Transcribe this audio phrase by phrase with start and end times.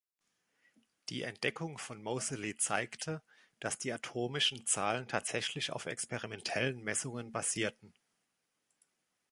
[1.09, 3.21] Die Entdeckung von Moseley zeigte,
[3.59, 7.93] dass die atomischen Zahlen tatsächlich auf experimentellen Messungen basierten.